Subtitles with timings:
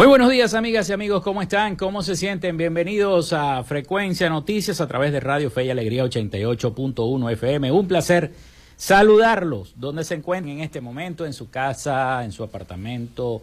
[0.00, 1.76] Muy buenos días amigas y amigos, ¿cómo están?
[1.76, 2.56] ¿Cómo se sienten?
[2.56, 7.70] Bienvenidos a Frecuencia Noticias a través de Radio Fe y Alegría 88.1 FM.
[7.70, 8.32] Un placer
[8.78, 13.42] saludarlos donde se encuentren en este momento, en su casa, en su apartamento,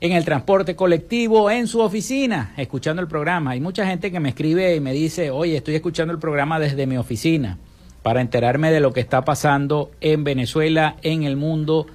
[0.00, 3.52] en el transporte colectivo, en su oficina, escuchando el programa.
[3.52, 6.88] Hay mucha gente que me escribe y me dice, oye, estoy escuchando el programa desde
[6.88, 7.58] mi oficina
[8.02, 11.86] para enterarme de lo que está pasando en Venezuela, en el mundo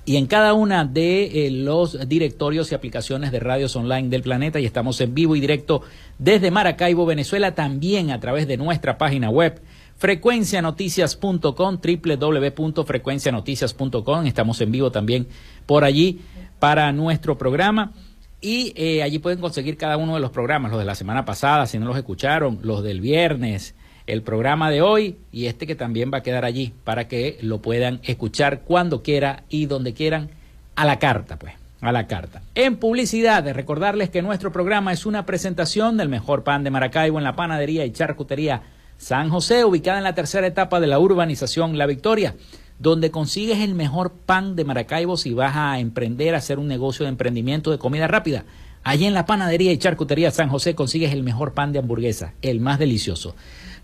[0.07, 4.57] y en cada una de eh, los directorios y aplicaciones de radios online del planeta
[4.57, 5.81] y estamos en vivo y directo
[6.18, 9.62] desde Maracaibo, Venezuela, también a través de nuestra página web
[9.97, 14.25] frecuencianoticias.com, www.frecuencianoticias.com.
[14.25, 15.28] Estamos en vivo también
[15.66, 16.22] por allí
[16.57, 17.91] para nuestro programa.
[18.40, 21.66] Y eh, allí pueden conseguir cada uno de los programas, los de la semana pasada,
[21.66, 23.75] si no los escucharon, los del viernes,
[24.07, 27.62] el programa de hoy y este que también va a quedar allí para que lo
[27.62, 30.29] puedan escuchar cuando quiera y donde quieran
[30.75, 32.41] a la carta, pues, a la carta.
[32.56, 37.25] En publicidad, recordarles que nuestro programa es una presentación del mejor pan de Maracaibo en
[37.25, 38.63] la panadería y charcutería
[38.97, 42.35] San José, ubicada en la tercera etapa de la urbanización La Victoria,
[42.79, 47.06] donde consigues el mejor pan de Maracaibo si vas a emprender, a hacer un negocio
[47.06, 48.46] de emprendimiento de comida rápida.
[48.84, 52.62] Allí en la panadería y charcutería San José consigues el mejor pan de hamburguesa, el
[52.62, 53.35] más delicioso.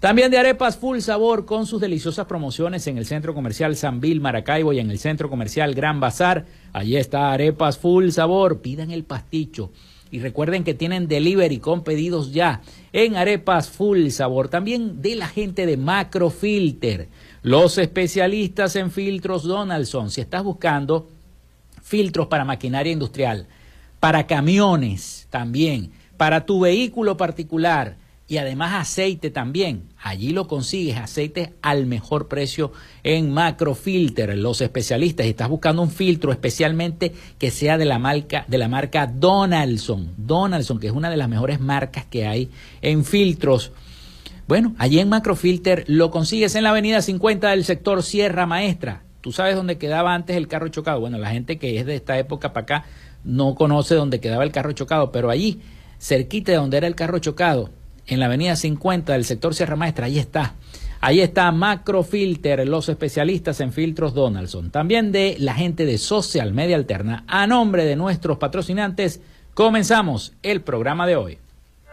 [0.04, 4.20] También de arepas full sabor con sus deliciosas promociones en el Centro Comercial San Bill
[4.20, 6.46] Maracaibo y en el Centro Comercial Gran Bazar.
[6.74, 8.60] Allí está arepas full sabor.
[8.60, 9.72] Pidan el pasticho.
[10.12, 12.60] Y recuerden que tienen delivery con pedidos ya
[12.92, 14.50] en arepas full sabor.
[14.50, 17.08] También de la gente de Macrofilter.
[17.42, 20.12] Los especialistas en filtros Donaldson.
[20.12, 21.08] Si estás buscando
[21.82, 23.48] filtros para maquinaria industrial,
[24.02, 28.03] para camiones también, para tu vehículo particular
[28.34, 29.90] y además aceite también.
[30.02, 32.72] Allí lo consigues, aceite al mejor precio
[33.04, 34.36] en Macrofilter.
[34.36, 39.06] Los especialistas, estás buscando un filtro especialmente que sea de la marca de la marca
[39.06, 40.16] Donaldson.
[40.18, 42.50] Donaldson, que es una de las mejores marcas que hay
[42.82, 43.72] en filtros.
[44.48, 49.04] Bueno, allí en Macrofilter lo consigues en la avenida 50 del sector Sierra Maestra.
[49.22, 51.00] ¿Tú sabes dónde quedaba antes el carro chocado?
[51.00, 52.86] Bueno, la gente que es de esta época para acá
[53.24, 55.62] no conoce dónde quedaba el carro chocado, pero allí,
[56.00, 57.70] cerquita de donde era el carro chocado,
[58.08, 60.56] en la avenida 50 del sector Sierra Maestra, ahí está.
[61.02, 64.72] Ahí está Macrofilter, los especialistas en filtros Donaldson.
[64.72, 67.26] También de la gente de Social Media Alterna.
[67.28, 69.20] A nombre de nuestros patrocinantes,
[69.54, 71.38] comenzamos el programa de hoy.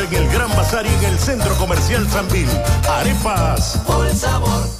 [0.00, 2.48] En el Gran Bazar y en el Centro Comercial Sanvil.
[2.88, 3.80] Arepas.
[3.86, 4.79] Por sabor.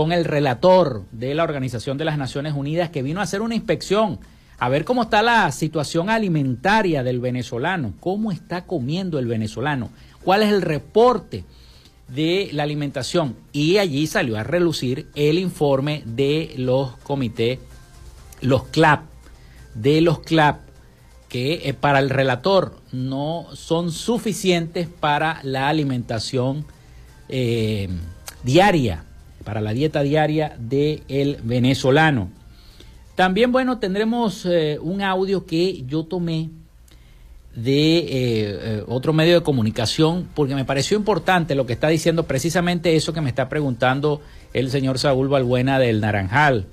[0.00, 3.54] con el relator de la Organización de las Naciones Unidas que vino a hacer una
[3.54, 4.18] inspección
[4.58, 9.90] a ver cómo está la situación alimentaria del venezolano, cómo está comiendo el venezolano,
[10.24, 11.44] cuál es el reporte
[12.08, 13.36] de la alimentación.
[13.52, 17.58] Y allí salió a relucir el informe de los comités,
[18.40, 19.02] los CLAP,
[19.74, 20.60] de los CLAP,
[21.28, 26.64] que eh, para el relator no son suficientes para la alimentación
[27.28, 27.90] eh,
[28.44, 29.04] diaria
[29.50, 32.30] para la dieta diaria del el venezolano.
[33.16, 36.50] También, bueno, tendremos eh, un audio que yo tomé
[37.56, 42.28] de eh, eh, otro medio de comunicación porque me pareció importante lo que está diciendo
[42.28, 44.20] precisamente eso que me está preguntando
[44.52, 46.68] el señor Saúl Balbuena del Naranjal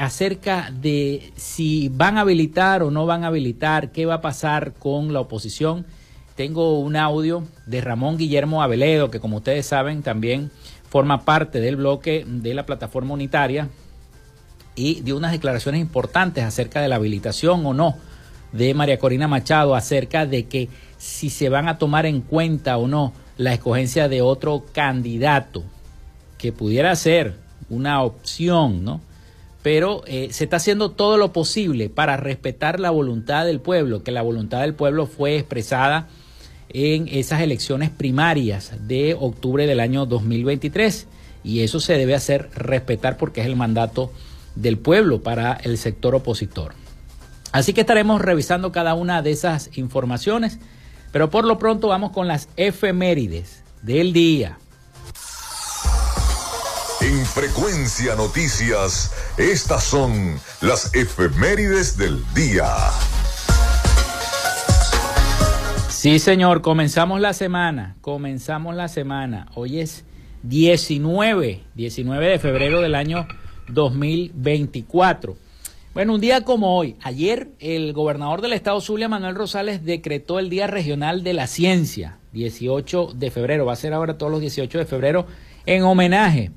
[0.00, 4.72] acerca de si van a habilitar o no van a habilitar, qué va a pasar
[4.72, 5.86] con la oposición.
[6.34, 10.50] Tengo un audio de Ramón Guillermo Aveledo, que como ustedes saben también
[10.90, 13.68] forma parte del bloque de la plataforma unitaria
[14.74, 17.96] y dio unas declaraciones importantes acerca de la habilitación o no
[18.52, 20.68] de María Corina Machado, acerca de que
[20.98, 25.62] si se van a tomar en cuenta o no la escogencia de otro candidato,
[26.36, 27.36] que pudiera ser
[27.68, 29.00] una opción, ¿no?
[29.62, 34.10] Pero eh, se está haciendo todo lo posible para respetar la voluntad del pueblo, que
[34.10, 36.08] la voluntad del pueblo fue expresada
[36.72, 41.06] en esas elecciones primarias de octubre del año 2023
[41.42, 44.12] y eso se debe hacer respetar porque es el mandato
[44.54, 46.74] del pueblo para el sector opositor.
[47.52, 50.58] Así que estaremos revisando cada una de esas informaciones,
[51.12, 54.58] pero por lo pronto vamos con las efemérides del día.
[57.00, 62.66] En frecuencia noticias, estas son las efemérides del día.
[66.00, 69.48] Sí, señor, comenzamos la semana, comenzamos la semana.
[69.54, 70.06] Hoy es
[70.44, 73.28] 19, 19 de febrero del año
[73.68, 75.36] 2024.
[75.92, 80.48] Bueno, un día como hoy, ayer el gobernador del estado Zulia, Manuel Rosales, decretó el
[80.48, 84.78] Día Regional de la Ciencia, 18 de febrero, va a ser ahora todos los 18
[84.78, 85.26] de febrero,
[85.66, 86.50] en homenaje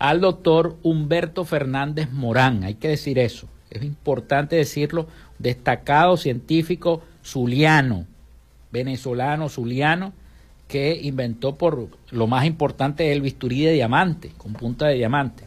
[0.00, 5.06] al doctor Humberto Fernández Morán, hay que decir eso, es importante decirlo,
[5.38, 8.08] destacado científico zuliano,
[8.72, 10.12] venezolano zuliano,
[10.68, 15.44] que inventó por lo más importante el bisturí de diamante, con punta de diamante.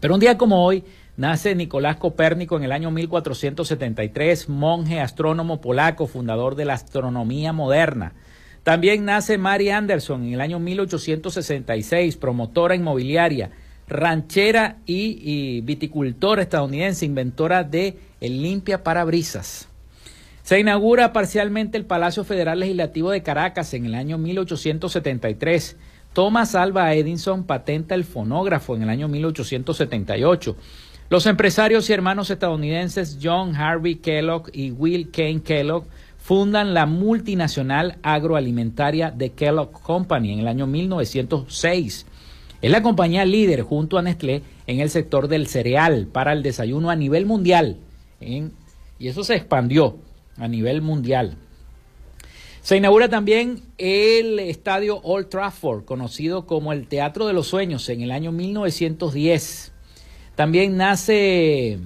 [0.00, 0.82] Pero un día como hoy
[1.18, 8.14] nace Nicolás Copérnico en el año 1473, monje astrónomo polaco, fundador de la astronomía moderna.
[8.62, 13.50] También nace Mary Anderson en el año 1866, promotora inmobiliaria,
[13.88, 19.69] ranchera y, viticultora estadounidense, inventora de el limpia parabrisas.
[20.42, 25.76] Se inaugura parcialmente el Palacio Federal Legislativo de Caracas en el año 1873.
[26.12, 30.56] Thomas Alva Edison patenta el fonógrafo en el año 1878.
[31.08, 35.84] Los empresarios y hermanos estadounidenses John Harvey Kellogg y Will Kane Kellogg
[36.18, 42.06] fundan la multinacional agroalimentaria The Kellogg Company en el año 1906.
[42.62, 46.90] Es la compañía líder junto a Nestlé en el sector del cereal para el desayuno
[46.90, 47.76] a nivel mundial.
[48.20, 49.96] y eso se expandió
[50.40, 51.36] a nivel mundial.
[52.62, 58.02] Se inaugura también el estadio Old Trafford, conocido como el Teatro de los Sueños, en
[58.02, 59.72] el año 1910.
[60.34, 61.78] También nace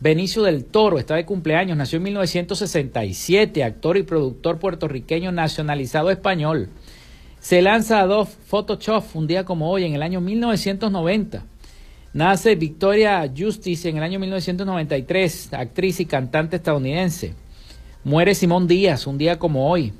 [0.00, 6.70] Benicio del Toro, está de cumpleaños, nació en 1967, actor y productor puertorriqueño nacionalizado español.
[7.38, 11.44] Se lanza Adobe Photoshop un día como hoy, en el año 1990.
[12.12, 17.34] Nace Victoria Justice en el año 1993, actriz y cantante estadounidense.
[18.02, 19.92] Muere Simón Díaz un día como hoy.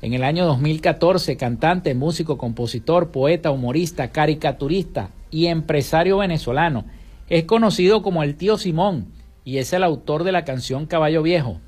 [0.00, 6.84] En el año 2014, cantante, músico, compositor, poeta, humorista, caricaturista y empresario venezolano.
[7.28, 9.08] Es conocido como el tío Simón
[9.44, 11.58] y es el autor de la canción Caballo Viejo.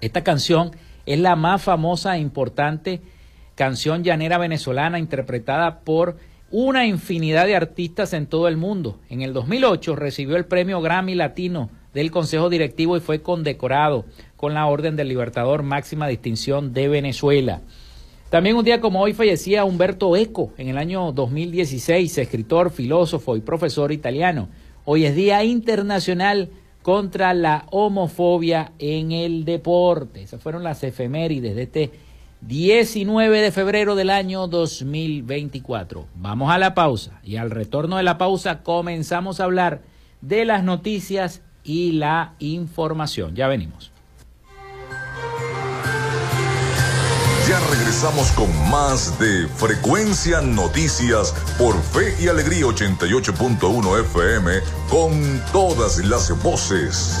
[0.00, 0.70] Esta canción
[1.06, 3.02] es la más famosa e importante
[3.56, 6.18] canción llanera venezolana interpretada por
[6.52, 9.00] una infinidad de artistas en todo el mundo.
[9.10, 14.04] En el 2008 recibió el premio Grammy Latino del Consejo Directivo y fue condecorado
[14.36, 17.62] con la Orden del Libertador máxima distinción de Venezuela.
[18.30, 23.40] También un día como hoy fallecía Humberto Eco en el año 2016, escritor, filósofo y
[23.40, 24.48] profesor italiano.
[24.84, 26.50] Hoy es Día Internacional
[26.82, 30.22] contra la Homofobia en el Deporte.
[30.22, 31.90] Esas fueron las efemérides de este
[32.40, 36.08] 19 de febrero del año 2024.
[36.16, 39.80] Vamos a la pausa y al retorno de la pausa comenzamos a hablar
[40.20, 43.34] de las noticias y la información.
[43.34, 43.90] Ya venimos.
[47.48, 55.98] Ya regresamos con más de Frecuencia Noticias por Fe y Alegría 88.1 FM con todas
[55.98, 57.20] las voces.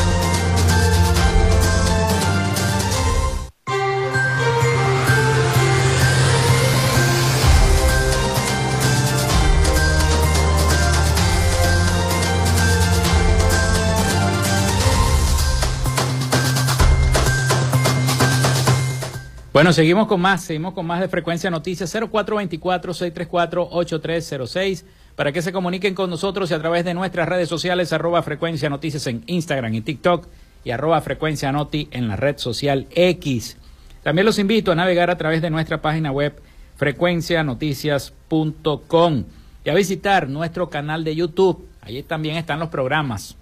[19.61, 25.93] Bueno, seguimos con más, seguimos con más de Frecuencia Noticias 0424-634-8306 para que se comuniquen
[25.93, 29.81] con nosotros y a través de nuestras redes sociales arroba Frecuencia Noticias en Instagram y
[29.81, 30.25] TikTok
[30.63, 33.55] y arroba Frecuencia Noti en la red social X.
[34.01, 36.41] También los invito a navegar a través de nuestra página web
[36.77, 39.23] frecuencianoticias.com
[39.63, 41.67] y a visitar nuestro canal de YouTube.
[41.81, 43.37] Allí también están los programas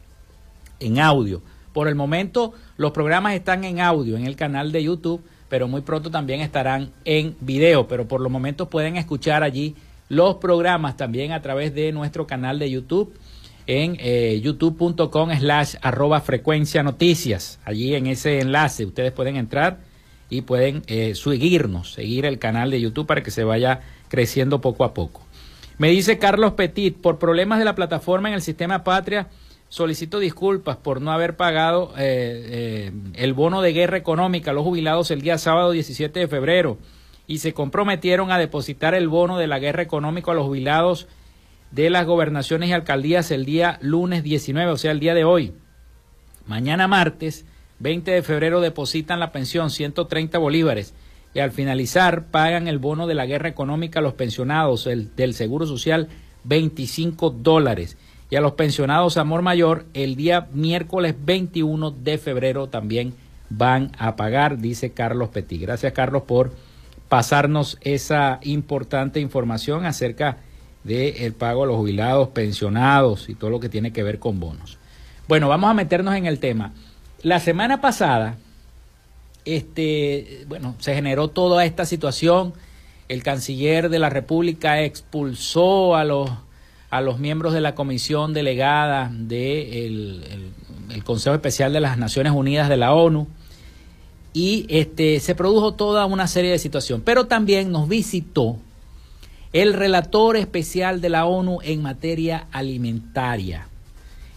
[0.81, 1.41] en audio.
[1.71, 5.81] Por el momento los programas están en audio en el canal de YouTube, pero muy
[5.81, 7.87] pronto también estarán en video.
[7.87, 9.75] Pero por los momentos pueden escuchar allí
[10.07, 13.13] los programas también a través de nuestro canal de YouTube
[13.67, 17.59] en eh, youtube.com slash arroba frecuencia noticias.
[17.65, 19.79] Allí en ese enlace ustedes pueden entrar
[20.29, 24.83] y pueden eh, seguirnos, seguir el canal de YouTube para que se vaya creciendo poco
[24.83, 25.21] a poco.
[25.77, 29.27] Me dice Carlos Petit, por problemas de la plataforma en el sistema Patria,
[29.69, 35.11] solicito disculpas por no haber pagado eh, el bono de guerra económica a los jubilados
[35.11, 36.77] el día sábado 17 de febrero.
[37.27, 41.07] Y se comprometieron a depositar el bono de la guerra económica a los jubilados
[41.69, 45.53] de las gobernaciones y alcaldías el día lunes 19, o sea, el día de hoy.
[46.47, 47.45] Mañana martes
[47.77, 50.95] 20 de febrero depositan la pensión 130 bolívares.
[51.35, 55.35] Y al finalizar pagan el bono de la guerra económica a los pensionados el, del
[55.35, 56.07] Seguro Social
[56.45, 57.97] 25 dólares
[58.29, 63.13] y a los pensionados Amor Mayor el día miércoles 21 de febrero también
[63.49, 65.61] van a pagar, dice Carlos Petit.
[65.61, 66.53] Gracias Carlos por
[67.07, 70.37] pasarnos esa importante información acerca
[70.83, 74.77] del pago a los jubilados, pensionados y todo lo que tiene que ver con bonos.
[75.27, 76.71] Bueno, vamos a meternos en el tema.
[77.21, 78.37] La semana pasada,
[79.45, 82.53] este, bueno, se generó toda esta situación.
[83.07, 86.29] El canciller de la República expulsó a los,
[86.89, 90.23] a los miembros de la comisión delegada del
[90.89, 93.27] el Consejo Especial de las Naciones Unidas de la ONU
[94.33, 97.03] y este, se produjo toda una serie de situaciones.
[97.05, 98.57] Pero también nos visitó
[99.53, 103.67] el relator especial de la ONU en materia alimentaria.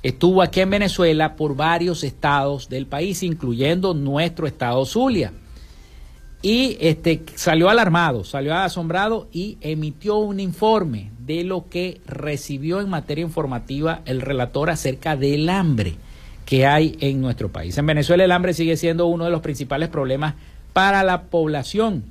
[0.02, 5.32] Estuvo aquí en Venezuela por varios estados del país, incluyendo nuestro estado Zulia.
[6.42, 12.90] Y este, salió alarmado, salió asombrado y emitió un informe de lo que recibió en
[12.90, 15.94] materia informativa el relator acerca del hambre
[16.44, 17.78] que hay en nuestro país.
[17.78, 20.34] En Venezuela el hambre sigue siendo uno de los principales problemas
[20.72, 22.04] para la población.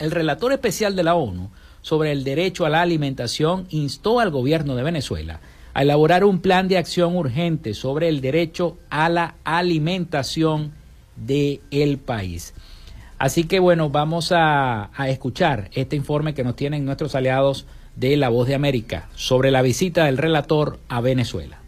[0.00, 1.48] El relator especial de la ONU
[1.82, 5.38] sobre el derecho a la alimentación instó al gobierno de Venezuela
[5.72, 10.72] a elaborar un plan de acción urgente sobre el derecho a la alimentación
[11.14, 12.54] del el país.
[13.18, 18.16] Así que bueno, vamos a, a escuchar este informe que nos tienen nuestros aliados de
[18.16, 21.58] La Voz de América sobre la visita del relator a Venezuela.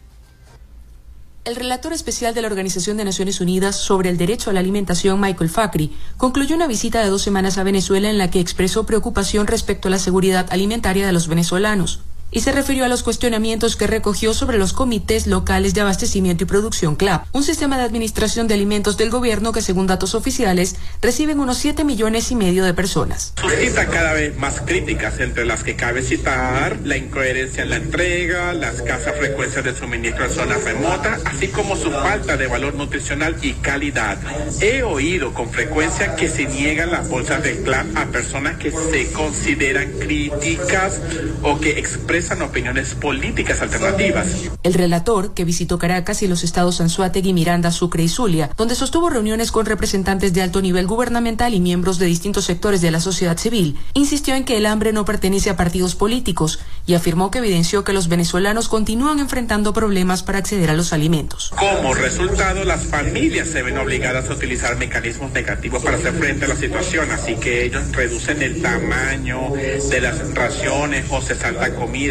[1.45, 5.19] El relator especial de la Organización de Naciones Unidas sobre el derecho a la alimentación,
[5.19, 9.47] Michael Facri, concluyó una visita de dos semanas a Venezuela en la que expresó preocupación
[9.47, 13.87] respecto a la seguridad alimentaria de los venezolanos y se refirió a los cuestionamientos que
[13.87, 18.55] recogió sobre los comités locales de abastecimiento y producción CLAP, un sistema de administración de
[18.55, 23.33] alimentos del gobierno que según datos oficiales reciben unos 7 millones y medio de personas.
[23.41, 28.53] Suscita cada vez más críticas entre las que cabe citar la incoherencia en la entrega,
[28.53, 33.37] las escasas frecuencias de suministro en zonas remotas, así como su falta de valor nutricional
[33.43, 34.19] y calidad.
[34.61, 39.11] He oído con frecuencia que se niegan las bolsas del CLAP a personas que se
[39.13, 41.01] consideran críticas
[41.43, 44.27] o que expresan opiniones políticas alternativas.
[44.63, 49.09] El relator, que visitó Caracas y los estados Anzuategui, Miranda, Sucre y Zulia, donde sostuvo
[49.09, 53.39] reuniones con representantes de alto nivel gubernamental y miembros de distintos sectores de la sociedad
[53.39, 57.85] civil, insistió en que el hambre no pertenece a partidos políticos y afirmó que evidenció
[57.85, 61.53] que los venezolanos continúan enfrentando problemas para acceder a los alimentos.
[61.57, 66.49] Como resultado, las familias se ven obligadas a utilizar mecanismos negativos para hacer frente a
[66.49, 72.08] la situación, así que ellos reducen el tamaño de las raciones o se salta comida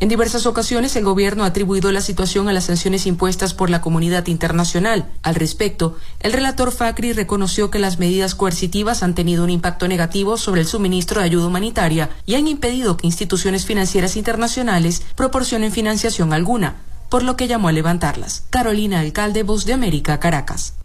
[0.00, 3.80] En diversas ocasiones el gobierno ha atribuido la situación a las sanciones impuestas por la
[3.80, 5.08] comunidad internacional.
[5.22, 10.36] Al respecto, el relator Facri reconoció que las medidas coercitivas han tenido un impacto negativo
[10.36, 16.32] sobre el suministro de ayuda humanitaria y han impedido que instituciones financieras internacionales proporcionen financiación
[16.32, 16.76] alguna,
[17.08, 18.44] por lo que llamó a levantarlas.
[18.50, 20.77] Carolina Alcalde, Voz de América, Caracas.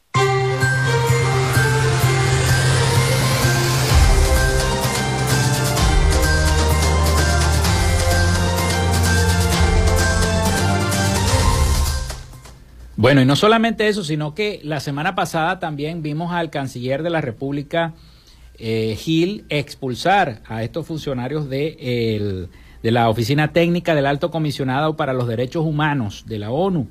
[12.96, 17.10] Bueno, y no solamente eso, sino que la semana pasada también vimos al canciller de
[17.10, 17.96] la República,
[18.60, 22.50] eh, Gil, expulsar a estos funcionarios de,
[22.84, 26.88] la Oficina Técnica del Alto Comisionado para los Derechos Humanos de la ONU.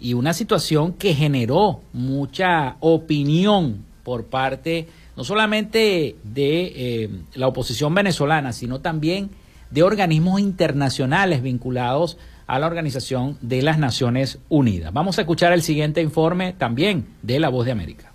[0.00, 7.94] Y una situación que generó mucha opinión por parte no solamente de eh, la oposición
[7.94, 9.30] venezolana, sino también
[9.70, 12.20] de organismos internacionales vinculados a
[12.58, 14.92] la Organización de las Naciones Unidas.
[14.92, 18.09] Vamos a escuchar el siguiente informe también de La Voz de América.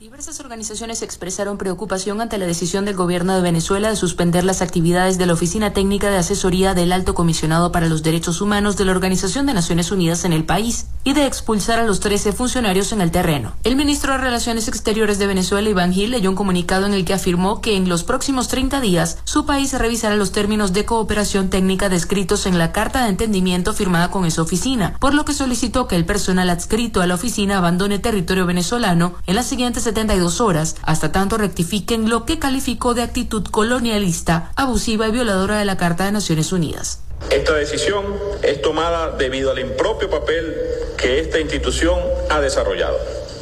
[0.00, 5.18] Diversas organizaciones expresaron preocupación ante la decisión del gobierno de Venezuela de suspender las actividades
[5.18, 8.92] de la Oficina Técnica de Asesoría del Alto Comisionado para los Derechos Humanos de la
[8.92, 13.02] Organización de Naciones Unidas en el país y de expulsar a los 13 funcionarios en
[13.02, 13.52] el terreno.
[13.62, 17.12] El ministro de Relaciones Exteriores de Venezuela, Iván Gil, leyó un comunicado en el que
[17.12, 21.90] afirmó que en los próximos 30 días su país revisará los términos de cooperación técnica
[21.90, 25.96] descritos en la carta de entendimiento firmada con esa oficina, por lo que solicitó que
[25.96, 31.10] el personal adscrito a la oficina abandone territorio venezolano en las siguientes 72 horas, hasta
[31.10, 36.12] tanto rectifiquen lo que calificó de actitud colonialista, abusiva y violadora de la Carta de
[36.12, 37.00] Naciones Unidas.
[37.30, 38.04] Esta decisión
[38.42, 40.56] es tomada debido al impropio papel
[40.96, 41.98] que esta institución
[42.30, 42.96] ha desarrollado,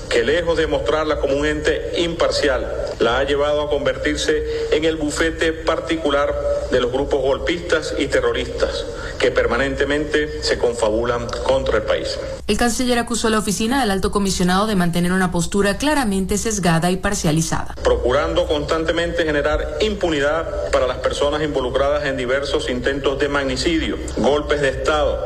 [0.09, 2.67] que lejos de mostrarla como un ente imparcial,
[2.99, 6.35] la ha llevado a convertirse en el bufete particular
[6.71, 8.85] de los grupos golpistas y terroristas
[9.19, 12.19] que permanentemente se confabulan contra el país.
[12.47, 16.91] El canciller acusó a la oficina del alto comisionado de mantener una postura claramente sesgada
[16.91, 17.75] y parcializada.
[17.83, 24.69] Procurando constantemente generar impunidad para las personas involucradas en diversos intentos de magnicidio, golpes de
[24.69, 25.21] Estado,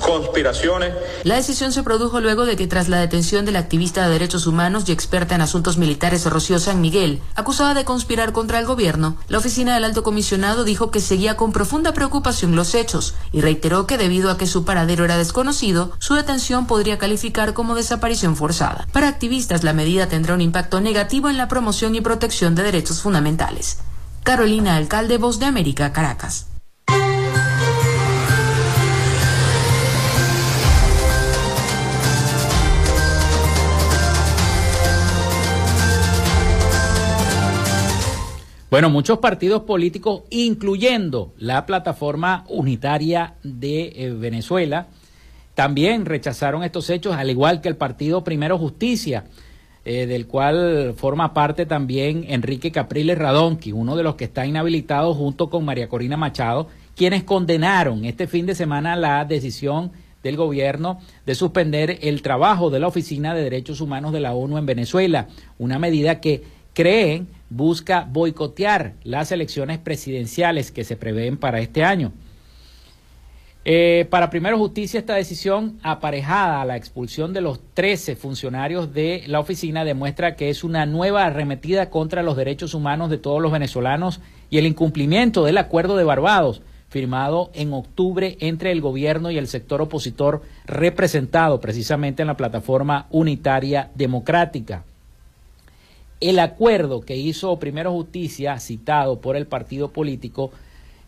[0.00, 0.92] conspiraciones.
[1.22, 4.46] La decisión se produjo luego de que tras la detención de la activista de derechos
[4.46, 9.16] humanos y experta en asuntos militares Rocío San Miguel, acusada de conspirar contra el gobierno,
[9.28, 13.86] la oficina del alto comisionado dijo que seguía con profunda preocupación los hechos y reiteró
[13.86, 18.86] que debido a que su paradero era desconocido, su detención podría calificar como desaparición forzada.
[18.92, 23.00] Para activistas, la medida tendrá un impacto negativo en la promoción y protección de derechos
[23.00, 23.78] fundamentales.
[24.22, 26.46] Carolina Alcalde, Voz de América, Caracas.
[38.68, 44.88] Bueno, muchos partidos políticos, incluyendo la plataforma unitaria de eh, Venezuela,
[45.54, 49.24] también rechazaron estos hechos, al igual que el partido Primero Justicia,
[49.84, 55.14] eh, del cual forma parte también Enrique Capriles Radonqui, uno de los que está inhabilitado
[55.14, 59.92] junto con María Corina Machado, quienes condenaron este fin de semana la decisión
[60.24, 64.58] del gobierno de suspender el trabajo de la Oficina de Derechos Humanos de la ONU
[64.58, 66.42] en Venezuela, una medida que
[66.74, 72.12] creen busca boicotear las elecciones presidenciales que se prevén para este año.
[73.68, 79.24] Eh, para Primero Justicia, esta decisión aparejada a la expulsión de los 13 funcionarios de
[79.26, 83.50] la oficina demuestra que es una nueva arremetida contra los derechos humanos de todos los
[83.50, 89.38] venezolanos y el incumplimiento del Acuerdo de Barbados, firmado en octubre entre el gobierno y
[89.38, 94.84] el sector opositor representado precisamente en la plataforma unitaria democrática.
[96.26, 100.50] El acuerdo que hizo Primero Justicia, citado por el partido político,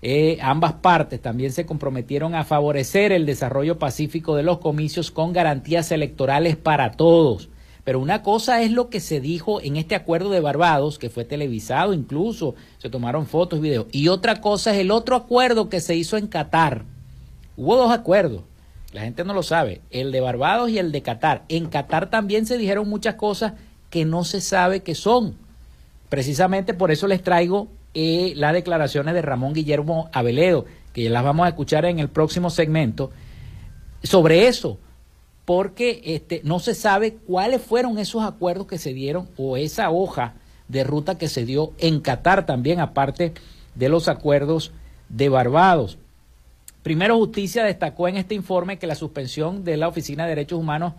[0.00, 5.33] eh, ambas partes también se comprometieron a favorecer el desarrollo pacífico de los comicios con
[5.33, 7.48] garantías electorales para todos.
[7.83, 11.24] Pero una cosa es lo que se dijo en este acuerdo de Barbados, que fue
[11.24, 13.87] televisado incluso, se tomaron fotos y videos.
[13.90, 16.85] Y otra cosa es el otro acuerdo que se hizo en Qatar.
[17.57, 18.42] Hubo dos acuerdos,
[18.92, 21.42] la gente no lo sabe, el de Barbados y el de Qatar.
[21.48, 23.54] En Qatar también se dijeron muchas cosas
[23.90, 25.37] que no se sabe qué son.
[26.09, 31.24] Precisamente por eso les traigo eh, las declaraciones de Ramón Guillermo Aveledo, que ya las
[31.24, 33.11] vamos a escuchar en el próximo segmento,
[34.03, 34.79] sobre eso,
[35.44, 40.35] porque este, no se sabe cuáles fueron esos acuerdos que se dieron o esa hoja
[40.68, 43.33] de ruta que se dio en Qatar también, aparte
[43.74, 44.72] de los acuerdos
[45.09, 45.98] de Barbados.
[46.83, 50.94] Primero Justicia destacó en este informe que la suspensión de la Oficina de Derechos Humanos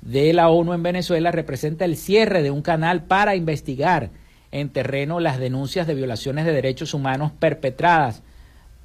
[0.00, 4.10] de la ONU en Venezuela representa el cierre de un canal para investigar
[4.50, 8.22] en terreno las denuncias de violaciones de derechos humanos perpetradas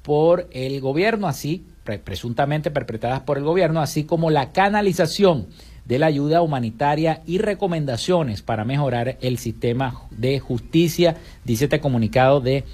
[0.02, 1.64] por el gobierno, así,
[2.04, 5.46] presuntamente perpetradas por el gobierno, así como la canalización
[5.86, 12.40] de la ayuda humanitaria y recomendaciones para mejorar el sistema de justicia, dice este comunicado
[12.40, 12.64] de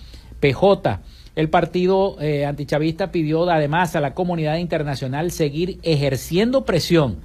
[0.40, 1.00] PJ.
[1.36, 7.18] El partido eh, antichavista pidió además a la comunidad internacional seguir ejerciendo presión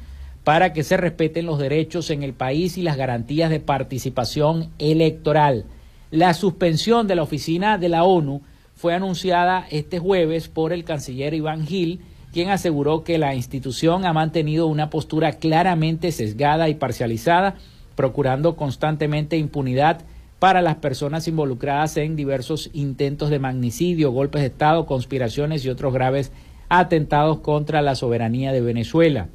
[0.46, 5.66] para que se respeten los derechos en el país y las garantías de participación electoral.
[6.12, 8.44] La suspensión de la oficina de la ONU
[8.76, 14.14] fue anunciada este jueves por el canciller Iván Gil, quien aseguró que la institución ha
[14.14, 17.56] mantenido una postura claramente sesgada y parcializada,
[17.96, 20.02] procurando constantemente impunidad
[20.38, 25.92] para las personas involucradas en diversos intentos de magnicidio, golpes de Estado, conspiraciones y otros
[25.92, 26.32] graves
[26.70, 29.30] atentados contra la soberanía de Venezuela.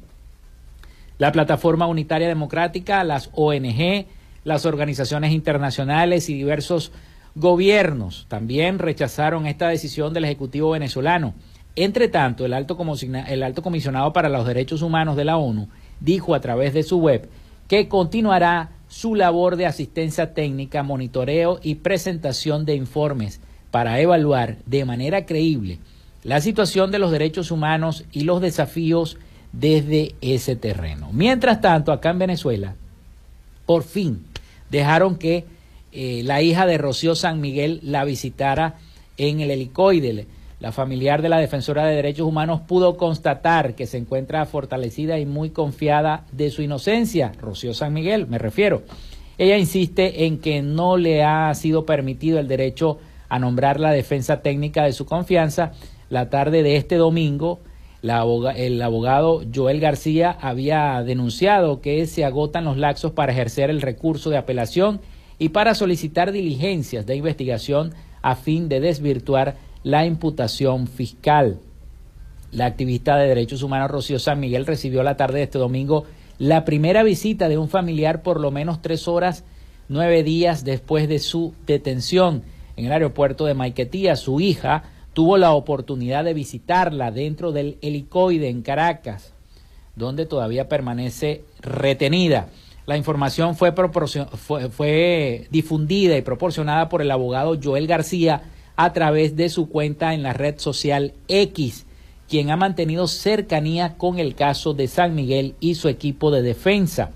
[1.21, 4.07] La Plataforma Unitaria Democrática, las ONG,
[4.43, 6.91] las organizaciones internacionales y diversos
[7.35, 11.35] gobiernos también rechazaron esta decisión del Ejecutivo venezolano.
[11.75, 16.73] Entre tanto, el alto, comisionado para los derechos humanos de la ONU dijo a través
[16.73, 17.29] de su web
[17.67, 24.85] que continuará su labor de asistencia técnica, monitoreo y presentación de informes para evaluar de
[24.85, 25.77] manera creíble
[26.23, 29.19] la situación de los derechos humanos y los desafíos
[29.51, 31.09] desde ese terreno.
[31.11, 32.75] Mientras tanto, acá en Venezuela,
[33.65, 34.25] por fin
[34.69, 35.45] dejaron que
[35.91, 38.75] eh, la hija de Rocío San Miguel la visitara
[39.17, 40.27] en el helicoide.
[40.59, 45.25] La familiar de la defensora de derechos humanos pudo constatar que se encuentra fortalecida y
[45.25, 47.31] muy confiada de su inocencia.
[47.41, 48.83] Rocío San Miguel, me refiero.
[49.37, 54.41] Ella insiste en que no le ha sido permitido el derecho a nombrar la defensa
[54.41, 55.71] técnica de su confianza.
[56.09, 57.59] La tarde de este domingo,
[58.03, 64.29] el abogado Joel García había denunciado que se agotan los laxos para ejercer el recurso
[64.29, 65.01] de apelación
[65.37, 71.59] y para solicitar diligencias de investigación a fin de desvirtuar la imputación fiscal.
[72.51, 76.05] La activista de derechos humanos Rocío San Miguel recibió la tarde de este domingo
[76.37, 79.43] la primera visita de un familiar por lo menos tres horas,
[79.89, 82.41] nueve días después de su detención
[82.75, 84.15] en el aeropuerto de Maiquetía.
[84.15, 89.33] Su hija tuvo la oportunidad de visitarla dentro del helicoide en Caracas,
[89.95, 92.49] donde todavía permanece retenida.
[92.85, 93.73] La información fue,
[94.71, 98.43] fue, difundida y proporcionada por el abogado Joel García
[98.75, 101.85] a través de su cuenta en la red social X,
[102.27, 107.11] quien ha mantenido cercanía con el caso de San Miguel y su equipo de defensa.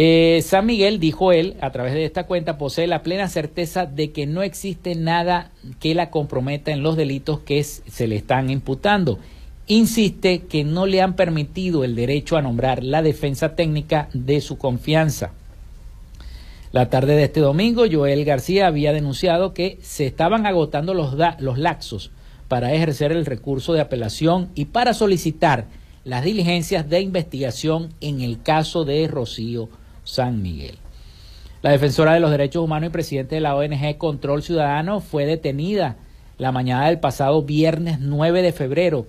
[0.00, 4.12] Eh, San Miguel, dijo él, a través de esta cuenta, posee la plena certeza de
[4.12, 9.18] que no existe nada que la comprometa en los delitos que se le están imputando.
[9.66, 14.56] Insiste que no le han permitido el derecho a nombrar la defensa técnica de su
[14.56, 15.32] confianza.
[16.70, 21.58] La tarde de este domingo, Joel García había denunciado que se estaban agotando los, los
[21.58, 22.12] laxos
[22.46, 25.66] para ejercer el recurso de apelación y para solicitar
[26.04, 29.68] las diligencias de investigación en el caso de Rocío
[30.08, 30.78] San Miguel.
[31.60, 35.96] La defensora de los derechos humanos y presidente de la ONG Control Ciudadano fue detenida
[36.38, 39.06] la mañana del pasado viernes 9 de febrero,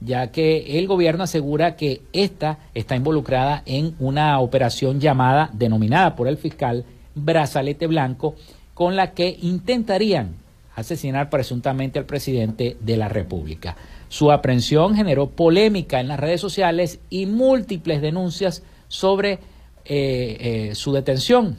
[0.00, 6.28] ya que el gobierno asegura que esta está involucrada en una operación llamada, denominada por
[6.28, 6.84] el fiscal,
[7.14, 8.34] Brazalete Blanco,
[8.74, 10.36] con la que intentarían
[10.76, 13.76] asesinar presuntamente al presidente de la República.
[14.08, 19.40] Su aprehensión generó polémica en las redes sociales y múltiples denuncias sobre
[19.88, 21.56] eh, eh, su detención,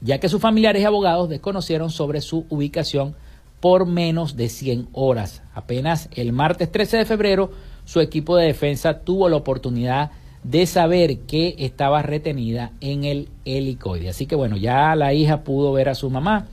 [0.00, 3.14] ya que sus familiares y abogados desconocieron sobre su ubicación
[3.60, 5.42] por menos de 100 horas.
[5.54, 7.50] Apenas el martes 13 de febrero,
[7.84, 10.10] su equipo de defensa tuvo la oportunidad
[10.42, 14.08] de saber que estaba retenida en el helicoide.
[14.08, 16.46] Así que bueno, ya la hija pudo ver a su mamá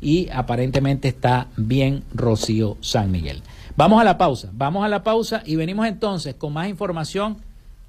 [0.00, 3.42] y aparentemente está bien Rocío San Miguel.
[3.76, 7.38] Vamos a la pausa, vamos a la pausa y venimos entonces con más información,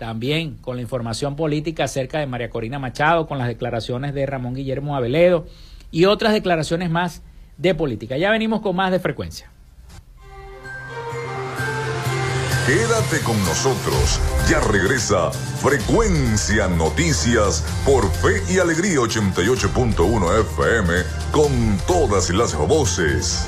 [0.02, 4.56] también con la información política acerca de María Corina Machado, con las declaraciones de Ramón
[4.56, 5.46] Guillermo Aveledo
[5.92, 7.22] y otras declaraciones más
[7.58, 8.18] de política.
[8.18, 9.52] Ya venimos con más de frecuencia.
[12.66, 14.20] Quédate con nosotros.
[14.50, 20.94] Ya regresa Frecuencia Noticias por Fe y Alegría 88.1 FM
[21.32, 23.48] con todas las voces.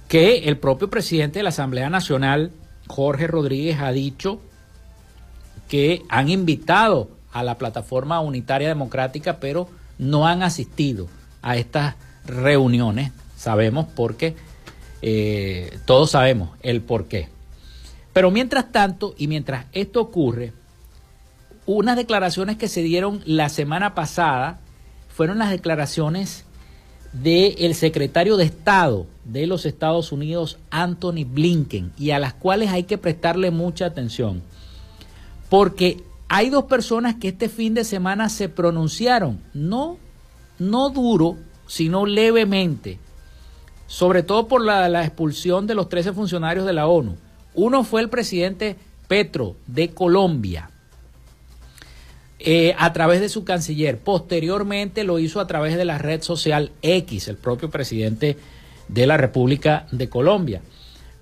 [0.09, 2.53] Que el propio presidente de la Asamblea Nacional,
[2.87, 4.41] Jorge Rodríguez, ha dicho
[5.69, 11.09] que han invitado a la plataforma unitaria democrática, pero no han asistido
[11.47, 11.95] a estas
[12.27, 13.13] reuniones.
[13.37, 14.35] Sabemos por qué,
[15.01, 17.29] eh, todos sabemos el por qué.
[18.13, 20.53] Pero mientras tanto, y mientras esto ocurre,
[21.65, 24.59] unas declaraciones que se dieron la semana pasada
[25.09, 26.45] fueron las declaraciones
[27.13, 32.83] del secretario de Estado de los Estados Unidos, Anthony Blinken, y a las cuales hay
[32.85, 34.43] que prestarle mucha atención.
[35.49, 39.99] Porque hay dos personas que este fin de semana se pronunciaron, no
[40.59, 42.99] no duro, sino levemente,
[43.87, 47.17] sobre todo por la, expulsión de los 13 funcionarios de la ONU.
[47.55, 48.77] Uno fue el presidente
[49.09, 50.71] Petro de Colombia,
[52.39, 53.99] eh, a través de su canciller.
[53.99, 58.37] Posteriormente lo hizo a través de la red social X, el propio presidente
[58.89, 60.63] de la República de Colombia.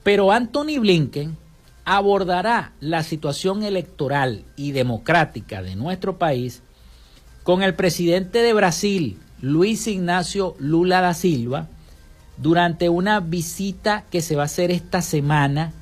[0.03, 1.37] Pero Anthony Blinken
[1.85, 6.63] abordará la situación electoral y democrática de nuestro país
[7.43, 11.69] con el presidente de Brasil, Luis Ignacio Lula da Silva
[12.39, 15.75] durante una visita que se va a hacer esta semana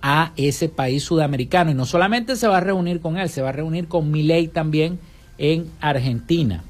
[0.00, 1.70] a ese país sudamericano.
[1.70, 4.48] Y no solamente se va a reunir con él, se va a reunir con Milei
[4.48, 4.98] también
[5.36, 6.64] en Argentina.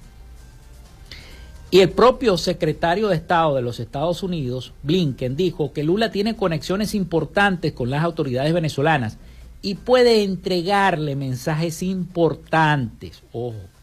[1.70, 6.34] Y el propio secretario de Estado de los Estados Unidos, Blinken, dijo que Lula tiene
[6.34, 9.18] conexiones importantes con las autoridades venezolanas
[9.62, 13.22] y puede entregarle mensajes importantes.
[13.32, 13.73] Ojo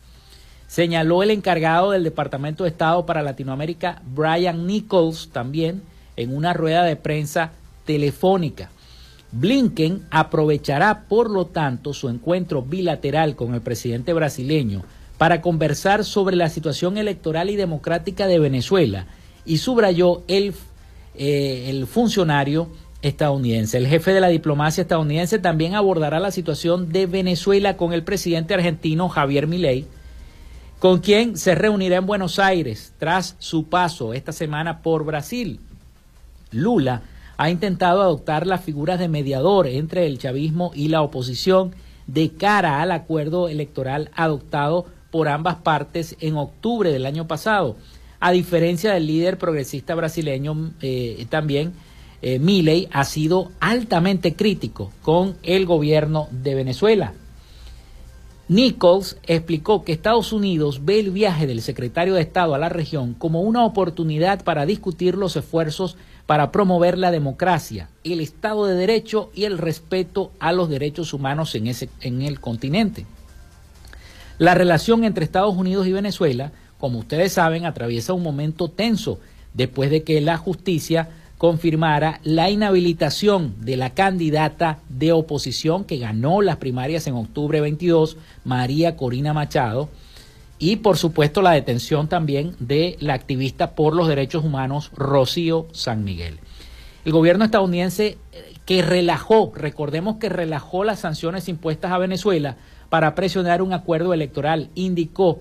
[0.72, 5.82] señaló el encargado del Departamento de Estado para Latinoamérica, Brian Nichols, también
[6.16, 7.52] en una rueda de prensa
[7.84, 8.70] telefónica.
[9.34, 14.84] Blinken aprovechará, por lo tanto, su encuentro bilateral con el presidente brasileño
[15.18, 19.08] para conversar sobre la situación electoral y democrática de Venezuela
[19.44, 20.54] y subrayó el,
[21.16, 22.70] eh, el funcionario
[23.02, 23.78] estadounidense.
[23.78, 28.54] El jefe de la diplomacia estadounidense también abordará la situación de Venezuela con el presidente
[28.54, 29.86] argentino Javier Milei,
[30.82, 35.60] con quien se reunirá en Buenos Aires tras su paso esta semana por Brasil.
[36.50, 37.04] Lula
[37.38, 41.76] ha intentado adoptar las figuras de mediador entre el chavismo y la oposición
[42.08, 47.76] de cara al acuerdo electoral adoptado por ambas partes en octubre del año pasado.
[48.20, 51.74] A diferencia del líder progresista brasileño eh, también,
[52.24, 57.14] eh, ha sido altamente crítico con el gobierno de Venezuela.
[58.52, 63.14] Nichols explicó que Estados Unidos ve el viaje del secretario de Estado a la región
[63.14, 65.96] como una oportunidad para discutir los esfuerzos
[66.26, 71.56] para promover la democracia, el Estado de Derecho y el respeto a los derechos humanos
[71.56, 73.06] en, ese, en el continente.
[74.38, 79.22] La relación entre Estados Unidos y Venezuela, como ustedes saben, atraviesa un momento tenso
[79.54, 81.08] después de que la justicia
[81.42, 88.18] confirmara la inhabilitación de la candidata de oposición que ganó las primarias en octubre 22,
[88.46, 89.90] María Corina Machado,
[90.60, 96.04] y por supuesto la detención también de la activista por los derechos humanos Rocío San
[96.04, 96.38] Miguel.
[97.06, 102.58] El gobierno estadounidense eh, que relajó, recordemos que relajó las sanciones impuestas a Venezuela
[102.90, 105.40] para presionar un acuerdo electoral, indicó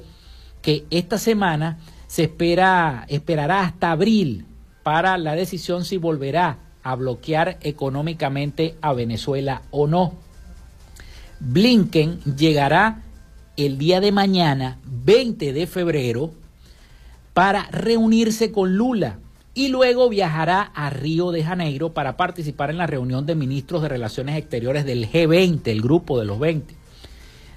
[0.63, 1.77] que esta semana
[2.07, 4.47] se espera esperará hasta abril
[4.91, 10.15] para la decisión si volverá a bloquear económicamente a Venezuela o no.
[11.39, 13.01] Blinken llegará
[13.57, 16.33] el día de mañana, 20 de febrero,
[17.35, 19.21] para reunirse con Lula
[19.55, 23.91] y luego viajará a Río de Janeiro para participar en la reunión de ministros de
[23.91, 26.75] Relaciones Exteriores del G20, el grupo de los 20.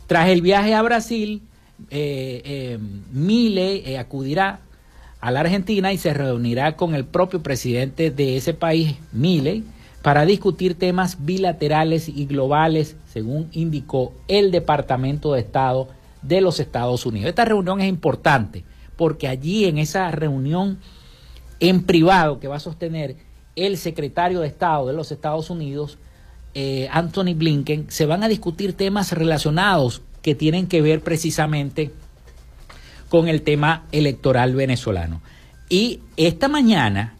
[0.06, 1.42] Tras el viaje a Brasil,
[1.90, 2.80] eh, eh,
[3.12, 4.60] Mile eh, acudirá
[5.24, 9.64] a la Argentina y se reunirá con el propio presidente de ese país, Milley,
[10.02, 15.88] para discutir temas bilaterales y globales, según indicó el Departamento de Estado
[16.24, 17.30] de los Estados Unidos.
[17.30, 18.66] Esta reunión es importante
[18.98, 20.78] porque allí en esa reunión
[21.62, 23.16] en privado que va a sostener
[23.56, 26.00] el secretario de Estado de los Estados Unidos,
[26.54, 31.94] eh, Anthony Blinken, se van a discutir temas relacionados que tienen que ver precisamente
[33.14, 35.22] con el tema electoral venezolano.
[35.70, 37.14] Y esta mañana,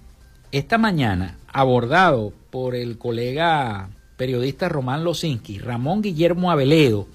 [0.51, 7.07] esta mañana, abordado por el colega periodista Román Losinski, Ramón Guillermo Aveledo,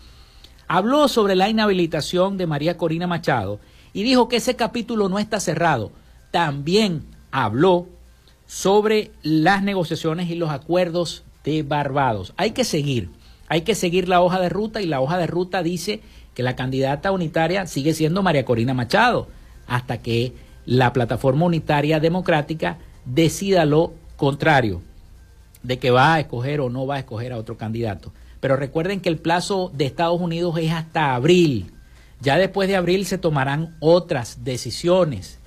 [0.69, 3.59] habló sobre la inhabilitación de María Corina Machado
[3.93, 5.91] y dijo que ese capítulo no está cerrado.
[6.31, 7.03] También
[7.33, 7.89] habló
[8.47, 12.33] sobre las negociaciones y los acuerdos de Barbados.
[12.37, 13.11] Hay que seguir,
[13.49, 16.01] hay que seguir la hoja de ruta y la hoja de ruta dice
[16.39, 19.27] que la candidata unitaria sigue siendo María Corina Machado,
[19.67, 20.35] hasta que
[20.67, 24.81] la plataforma unitaria democrática decida lo contrario,
[25.65, 28.13] de que va a escoger o no va a escoger a otro candidato.
[28.39, 31.73] Pero recuerden que el plazo de Estados Unidos es hasta abril.
[32.21, 35.41] Ya después de abril se tomarán otras decisiones.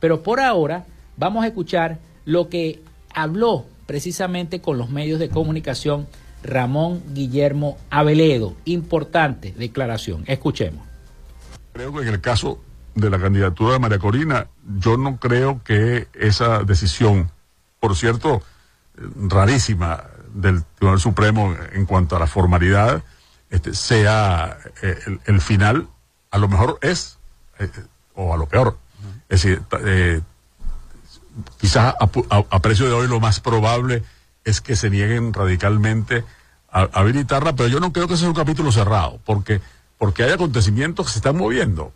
[0.00, 0.86] Pero por ahora
[1.18, 2.80] vamos a escuchar lo que
[3.12, 6.06] habló precisamente con los medios de comunicación
[6.42, 8.54] Ramón Guillermo Aveledo.
[8.64, 10.24] Importante declaración.
[10.26, 10.86] Escuchemos.
[11.72, 12.60] Creo que en el caso
[12.94, 17.30] de la candidatura de María Corina, yo no creo que esa decisión,
[17.80, 18.42] por cierto,
[18.96, 23.02] rarísima del Tribunal Supremo en cuanto a la formalidad,
[23.50, 25.88] este, sea eh, el, final,
[26.30, 27.18] a lo mejor es,
[27.58, 27.70] eh,
[28.14, 28.76] o a lo peor.
[29.28, 30.20] Es decir, eh,
[31.58, 34.02] quizás a, precio de hoy lo más probable
[34.48, 36.24] es que se nieguen radicalmente
[36.70, 39.60] a, habilitarla, pero yo no creo que sea un capítulo cerrado, porque,
[39.98, 41.92] porque hay acontecimientos que se están moviendo,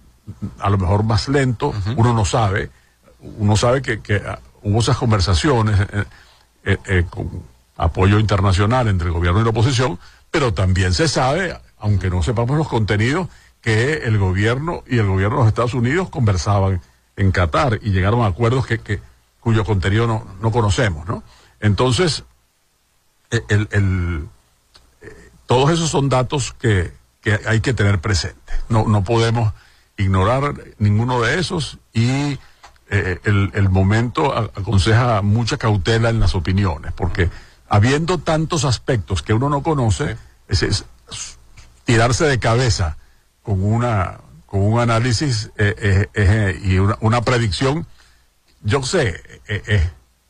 [0.59, 2.71] a lo mejor más lento, uno no sabe,
[3.39, 6.05] uno sabe que, ah, hubo esas conversaciones eh,
[6.65, 7.43] eh, eh, con
[7.77, 9.99] apoyo internacional entre el gobierno y la oposición,
[10.31, 13.29] pero también se sabe, aunque no sepamos los contenidos,
[13.63, 16.83] que el gobierno y el gobierno de los Estados Unidos conversaban
[17.17, 19.01] en Qatar y llegaron a acuerdos que, que
[19.41, 21.23] cuyo contenido no, no conocemos, ¿no?
[21.61, 22.25] Entonces,
[23.49, 24.29] el, el,
[25.47, 26.93] todos esos son datos que,
[27.47, 28.57] hay que tener presentes.
[28.69, 29.53] No, no podemos
[29.97, 32.39] ignorar ninguno de esos y
[32.91, 37.31] eh, el, momento aconseja mucha cautela en las opiniones, porque
[37.69, 40.17] habiendo tantos aspectos que uno no conoce,
[41.85, 42.97] tirarse de cabeza
[43.43, 47.87] con una con un análisis eh, eh, y una, predicción,
[48.63, 49.23] yo sé,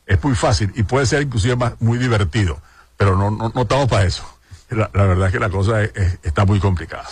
[0.05, 2.61] es muy fácil y puede ser inclusive más, muy divertido,
[3.03, 4.23] pero no, no, estamos para eso
[4.69, 5.83] la, verdad es que la cosa
[6.23, 7.05] está muy complicada.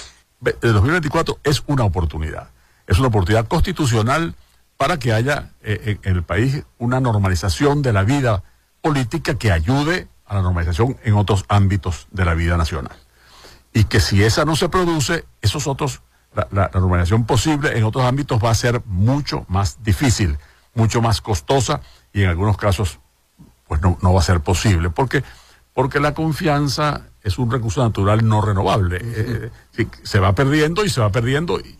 [0.61, 2.49] El 2024 es una oportunidad,
[2.87, 4.35] es una oportunidad constitucional
[4.77, 8.43] para que haya eh, en el país una normalización de la vida
[8.81, 12.95] política que ayude a la normalización en otros ámbitos de la vida nacional.
[13.73, 16.01] Y que si esa no se produce, esos otros,
[16.33, 20.39] la, normalización posible en otros ámbitos va a ser mucho más difícil,
[20.73, 21.81] mucho más costosa
[22.13, 22.99] y en algunos casos
[23.67, 24.89] pues no, no va a ser posible.
[24.89, 25.23] Porque,
[25.73, 28.97] porque la confianza es un recurso natural no renovable.
[29.01, 31.77] Eh, eh, se va perdiendo y se va perdiendo y,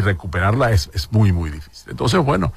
[0.00, 1.90] recuperarla es, muy, muy difícil.
[1.90, 2.52] Entonces, bueno,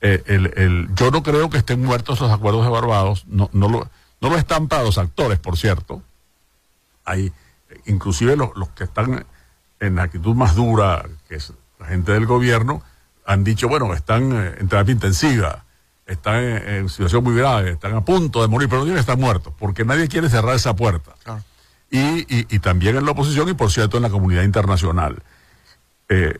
[0.00, 3.88] eh, el, yo no creo que estén muertos los acuerdos de Barbados, no, no, lo,
[4.20, 6.02] no lo están para los actores, por cierto.
[7.04, 7.32] Hay,
[7.86, 9.24] inclusive los, los que están
[9.80, 12.82] en la actitud más dura, que es la gente del gobierno,
[13.24, 15.64] han dicho, bueno, están eh, en terapia intensiva,
[16.08, 19.18] están en, situación muy grave, están a punto de morir, pero no tienen que estar
[19.18, 21.12] muertos, porque nadie quiere cerrar esa puerta.
[21.90, 25.22] Y, y, también en la oposición y, por cierto, en la comunidad internacional.
[26.08, 26.38] Eh,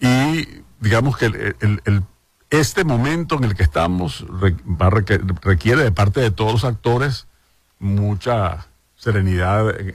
[0.00, 2.02] y digamos que el,
[2.50, 4.24] este momento en el que estamos
[5.42, 7.28] requiere de parte de todos los actores
[7.78, 9.94] mucha serenidad en,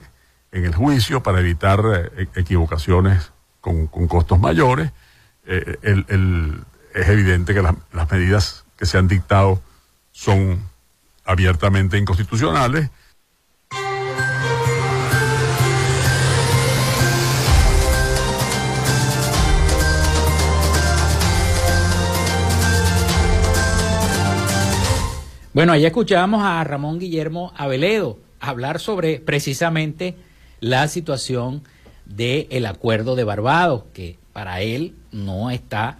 [0.52, 1.82] el juicio para evitar
[2.16, 4.92] eh, equivocaciones con, costos mayores.
[5.46, 5.78] Eh,
[6.94, 9.62] es evidente que las medidas que se han dictado
[10.12, 10.64] son
[11.26, 12.90] abiertamente inconstitucionales.
[25.54, 30.18] Bueno, ahí escuchábamos a Ramón Guillermo Aveledo hablar sobre precisamente
[30.60, 31.64] la situación
[32.06, 36.00] del acuerdo de Barbados, que para él no está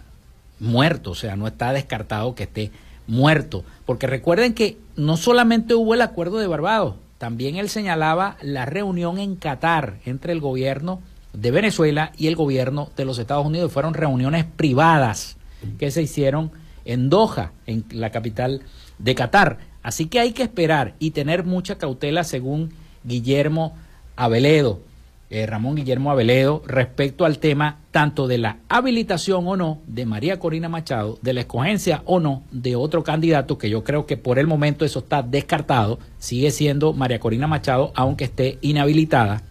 [0.58, 2.70] muerto, o sea, no está descartado que esté
[3.06, 3.64] muerto.
[3.84, 9.18] Porque recuerden que no solamente hubo el acuerdo de Barbados, también él señalaba la reunión
[9.18, 11.00] en Qatar entre el gobierno
[11.32, 13.72] de Venezuela y el gobierno de los Estados Unidos.
[13.72, 15.36] Fueron reuniones privadas
[15.78, 16.50] que se hicieron
[16.84, 18.62] en Doha, en la capital
[18.98, 19.58] de Qatar.
[19.82, 22.72] Así que hay que esperar y tener mucha cautela según
[23.04, 23.76] Guillermo
[24.16, 24.80] Aveledo.
[25.28, 30.38] Eh, Ramón Guillermo Aveledo respecto al tema tanto de la habilitación o no de María
[30.38, 34.38] Corina Machado, de la escogencia o no de otro candidato, que yo creo que por
[34.38, 39.42] el momento eso está descartado, sigue siendo María Corina Machado, aunque esté inhabilitada,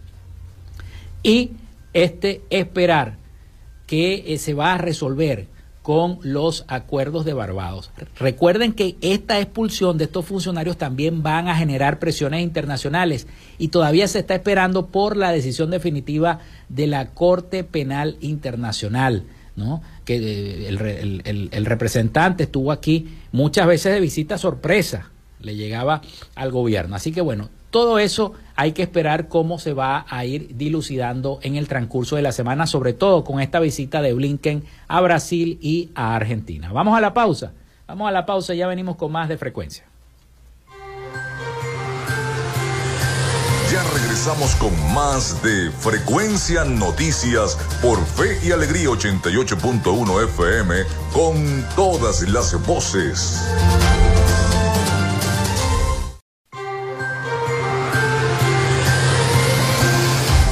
[1.22, 1.50] y
[1.92, 3.18] este esperar
[3.86, 5.46] que eh, se va a resolver
[5.86, 7.92] con los acuerdos de Barbados.
[8.18, 14.08] Recuerden que esta expulsión de estos funcionarios también van a generar presiones internacionales y todavía
[14.08, 19.26] se está esperando por la decisión definitiva de la Corte Penal Internacional.
[19.54, 19.80] ¿no?
[20.04, 26.02] que eh, el, el representante estuvo aquí muchas veces de visita sorpresa, le llegaba
[26.34, 26.96] al gobierno.
[26.96, 31.56] Así que bueno, todo eso hay que esperar cómo se va a ir dilucidando en
[31.56, 35.90] el transcurso de la semana, sobre todo con esta visita de Blinken a Brasil y
[35.94, 36.72] a Argentina.
[36.72, 37.52] Vamos a la pausa.
[37.86, 39.84] Vamos a la pausa ya venimos con más de frecuencia.
[43.70, 50.74] Ya regresamos con más de Frecuencia Noticias por Fe y Alegría 88.1 FM
[51.12, 53.42] con todas las voces.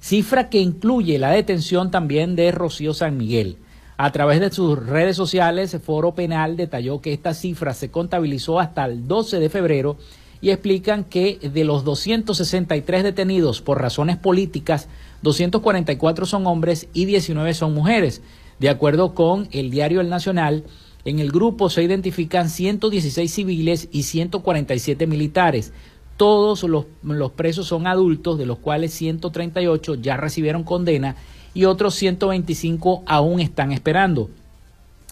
[0.00, 3.56] cifra que incluye la detención también de Rocío San Miguel.
[3.96, 8.84] A través de sus redes sociales, Foro Penal detalló que esta cifra se contabilizó hasta
[8.84, 9.96] el 12 de febrero
[10.40, 14.88] y explican que de los 263 detenidos por razones políticas,
[15.22, 18.22] 244 son hombres y 19 son mujeres.
[18.58, 20.64] De acuerdo con el diario El Nacional,
[21.04, 25.72] en el grupo se identifican 116 civiles y 147 militares.
[26.16, 31.16] Todos los, los, presos son adultos, de los cuales 138 ya recibieron condena
[31.54, 34.28] y otros 125 aún están esperando.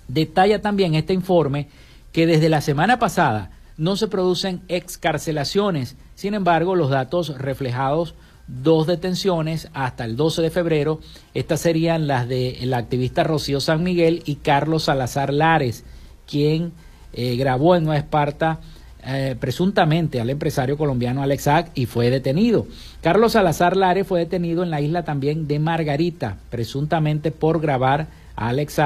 [0.09, 1.69] Detalla también este informe
[2.13, 5.97] que desde la semana pasada no se producen excarcelaciones.
[6.15, 8.15] Sin embargo, los datos reflejados,
[8.47, 11.01] dos detenciones hasta el 12 de febrero,
[11.35, 15.85] estas serían las de la activista Rocío San Miguel y Carlos Salazar Lares,
[16.27, 16.73] quien
[17.13, 18.61] eh, grabó en Nueva Esparta
[19.09, 22.67] eh, presuntamente al empresario colombiano Alex y fue detenido.
[23.03, 28.49] Carlos Salazar Lares fue detenido en la isla también de Margarita, presuntamente por grabar a
[28.49, 28.81] Alex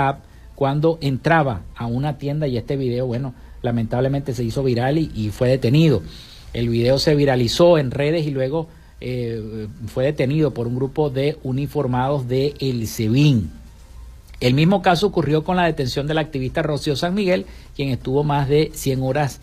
[0.55, 3.32] cuando entraba a una tienda y este video, bueno,
[3.62, 6.02] lamentablemente se hizo viral y, fue detenido.
[6.52, 8.68] El video se viralizó en redes y luego
[9.00, 13.50] eh, fue detenido por un grupo de uniformados de El Sebin.
[14.40, 17.44] El mismo caso ocurrió con la detención del activista Rocío San Miguel,
[17.76, 19.40] quien estuvo más de 100 horas,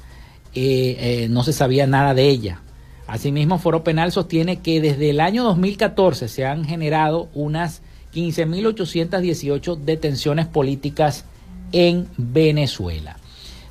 [0.55, 2.61] eh, eh, no se sabía nada de ella.
[3.05, 7.82] Asimismo, Foro Penal sostiene que desde el año 2014 se han generado unas
[8.13, 11.26] 15.818 detenciones políticas
[11.72, 13.18] en Venezuela.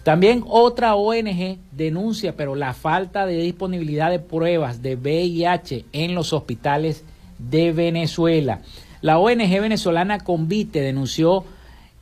[0.06, 6.32] También otra ONG denuncia, pero la falta de disponibilidad de pruebas de VIH en los
[6.32, 7.02] hospitales
[7.40, 8.60] de Venezuela.
[9.00, 11.44] La ONG venezolana Convite denunció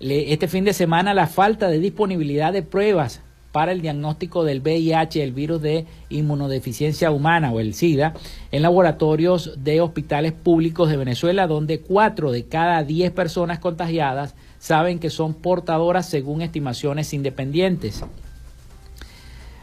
[0.01, 3.23] este fin de semana la falta de disponibilidad de pruebas
[3.55, 8.13] para el diagnóstico del VIH, el virus de inmunodeficiencia humana o el SIDA,
[8.51, 14.99] en laboratorios de hospitales públicos de Venezuela, donde cuatro de cada diez personas contagiadas saben
[14.99, 18.03] que son portadoras según estimaciones independientes.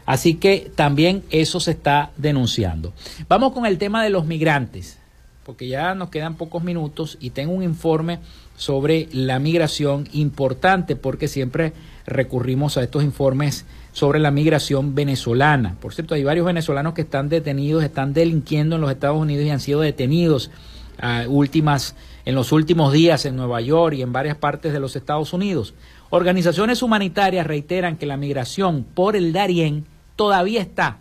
[0.06, 2.94] Así que también eso se está denunciando.
[3.28, 4.96] Vamos con el tema de los migrantes,
[5.44, 8.20] porque ya nos quedan pocos minutos y tengo un informe
[8.56, 11.74] sobre la migración importante porque siempre
[12.06, 15.76] recurrimos a estos informes sobre la migración venezolana.
[15.80, 19.50] Por cierto, hay varios venezolanos que están detenidos, están delinquiendo en los Estados Unidos y
[19.50, 20.50] han sido detenidos
[20.98, 21.94] a últimas
[22.24, 25.74] en los últimos días en Nueva York y en varias partes de los Estados Unidos.
[26.10, 30.98] Organizaciones humanitarias reiteran que la migración por el Darién todavía está,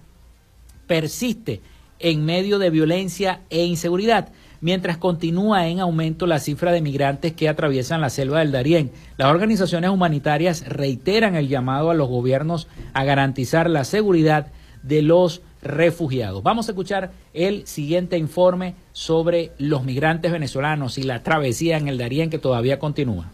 [0.88, 1.62] persiste
[2.00, 4.30] en medio de violencia e inseguridad,
[4.62, 8.92] mientras continúa en aumento la cifra de migrantes que atraviesan la selva del Darién.
[9.18, 14.48] Las organizaciones humanitarias reiteran el llamado a los gobiernos a garantizar la seguridad
[14.84, 16.42] de los refugiados.
[16.44, 21.98] Vamos a escuchar el siguiente informe sobre los migrantes venezolanos y la travesía en el
[21.98, 23.32] Darién que todavía continúa.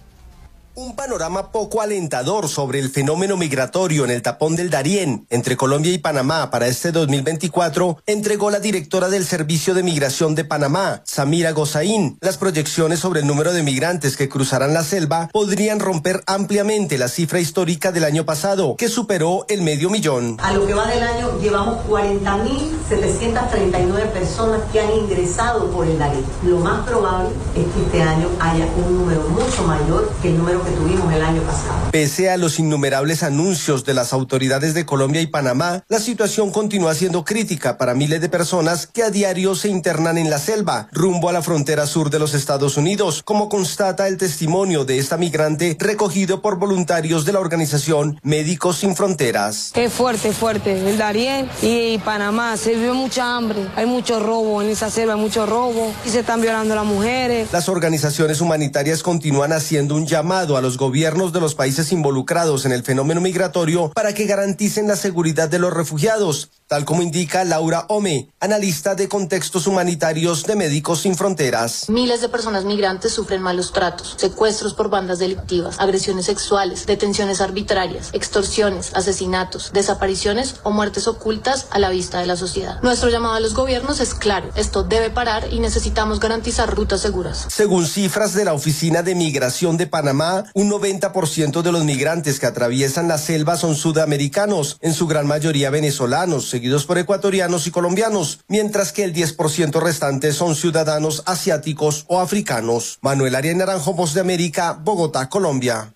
[0.80, 5.92] Un panorama poco alentador sobre el fenómeno migratorio en el tapón del Darién entre Colombia
[5.92, 11.52] y Panamá para este 2024 entregó la directora del Servicio de Migración de Panamá, Samira
[11.52, 12.20] Gozaín.
[12.22, 17.08] Las proyecciones sobre el número de migrantes que cruzarán la selva podrían romper ampliamente la
[17.08, 20.38] cifra histórica del año pasado, que superó el medio millón.
[20.44, 26.24] A lo que va del año llevamos 40.739 personas que han ingresado por el Darién.
[26.44, 30.67] Lo más probable es que este año haya un número mucho mayor que el número
[30.68, 31.92] que tuvimos el año pasado.
[31.92, 36.94] Pese a los innumerables anuncios de las autoridades de Colombia y Panamá, la situación continúa
[36.94, 41.30] siendo crítica para miles de personas que a diario se internan en la selva, rumbo
[41.30, 45.78] a la frontera sur de los Estados Unidos, como constata el testimonio de esta migrante
[45.80, 49.72] recogido por voluntarios de la organización Médicos Sin Fronteras.
[49.76, 50.90] Es fuerte, fuerte.
[50.90, 55.20] El Darién y Panamá se vive mucha hambre, hay mucho robo en esa selva, hay
[55.20, 57.50] mucho robo y se están violando las mujeres.
[57.52, 62.72] Las organizaciones humanitarias continúan haciendo un llamado a los gobiernos de los países involucrados en
[62.72, 67.86] el fenómeno migratorio para que garanticen la seguridad de los refugiados, tal como indica Laura
[67.88, 71.90] Ome, analista de contextos humanitarios de Médicos Sin Fronteras.
[71.90, 78.10] Miles de personas migrantes sufren malos tratos, secuestros por bandas delictivas, agresiones sexuales, detenciones arbitrarias,
[78.12, 82.82] extorsiones, asesinatos, desapariciones o muertes ocultas a la vista de la sociedad.
[82.82, 87.46] Nuestro llamado a los gobiernos es claro, esto debe parar y necesitamos garantizar rutas seguras.
[87.48, 92.46] Según cifras de la Oficina de Migración de Panamá, un 90% de los migrantes que
[92.46, 98.40] atraviesan la selva son sudamericanos, en su gran mayoría venezolanos, seguidos por ecuatorianos y colombianos,
[98.48, 102.98] mientras que el 10% restante son ciudadanos asiáticos o africanos.
[103.02, 105.94] Manuel Arias Naranjo, Voz de América, Bogotá, Colombia.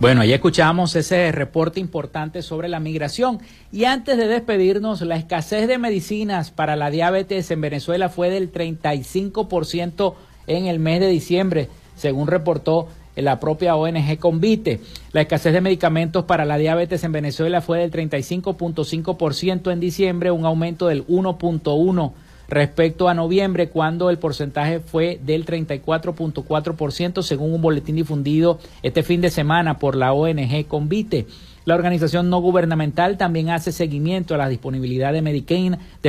[0.00, 3.40] Bueno, ya escuchamos ese reporte importante sobre la migración.
[3.70, 8.50] Y antes de despedirnos, la escasez de medicinas para la diabetes en Venezuela fue del
[8.50, 10.14] 35%
[10.46, 14.80] en el mes de diciembre, según reportó la propia ONG Convite.
[15.12, 20.44] La escasez de medicamentos para la diabetes en Venezuela fue del 35.5% en diciembre, un
[20.44, 22.12] aumento del 1.1%
[22.48, 29.20] respecto a noviembre, cuando el porcentaje fue del 34.4%, según un boletín difundido este fin
[29.20, 31.26] de semana por la ONG Convite.
[31.64, 35.20] La organización no gubernamental también hace seguimiento a la disponibilidad de,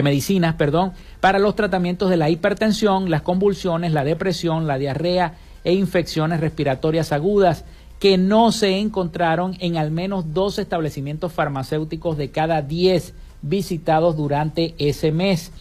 [0.04, 0.56] medicinas
[1.20, 5.34] para los tratamientos de la hipertensión, las convulsiones, la depresión, la diarrea
[5.68, 7.66] e infecciones respiratorias agudas
[8.00, 14.76] que no se encontraron en al menos dos establecimientos farmacéuticos de cada diez visitados durante
[14.78, 15.52] ese mes.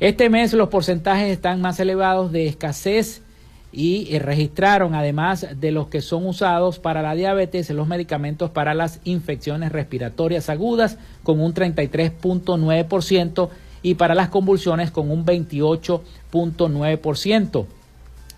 [0.00, 3.22] Este mes los porcentajes están más elevados de escasez
[3.70, 8.74] y eh, registraron además de los que son usados para la diabetes los medicamentos para
[8.74, 13.50] las infecciones respiratorias agudas con un 33.9%
[13.82, 17.66] y para las convulsiones con un 28.9%.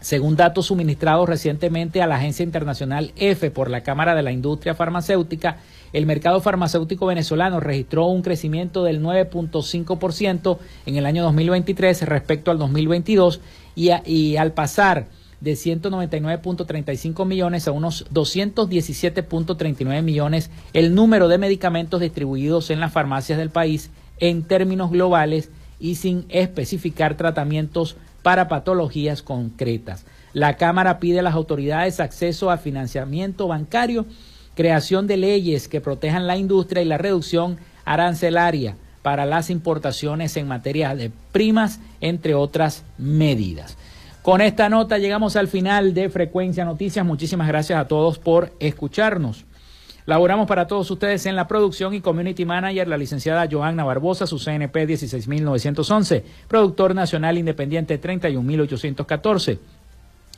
[0.05, 4.75] Según datos suministrados recientemente a la Agencia Internacional EFE por la Cámara de la Industria
[4.75, 5.61] Farmacéutica,
[5.95, 12.59] el mercado farmacéutico venezolano registró un crecimiento del 9.5% en el año 2023 respecto al
[12.59, 13.41] 2022
[13.75, 15.07] y, y al pasar
[15.41, 23.39] de 199.35 millones a unos 217.39 millones el número de medicamentos distribuidos en las farmacias
[23.39, 25.49] del país en términos globales
[25.81, 30.07] y sin especificar tratamientos para patologías concretas.
[30.33, 34.07] La Cámara pide a las autoridades acceso a financiamiento bancario,
[34.55, 40.49] creación de leyes que protejan la industria y la reducción arancelaria para las importaciones en
[40.49, 43.77] materia de primas, entre otras medidas.
[44.22, 47.05] Con esta nota llegamos al final de Frecuencia Noticias.
[47.05, 49.45] Muchísimas gracias a todos por escucharnos.
[50.07, 54.39] Laboramos para todos ustedes en la producción y community manager la licenciada Joanna Barbosa, su
[54.39, 59.59] CNP 16911, productor nacional independiente 31814.